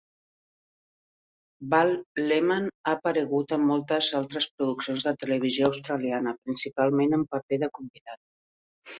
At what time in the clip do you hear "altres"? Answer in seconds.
4.19-4.47